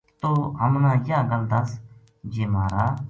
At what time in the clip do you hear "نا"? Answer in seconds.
0.83-0.91